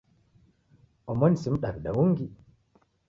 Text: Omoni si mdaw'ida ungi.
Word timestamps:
Omoni 1.13 1.37
si 1.41 1.49
mdaw'ida 1.57 1.91
ungi. 2.05 2.27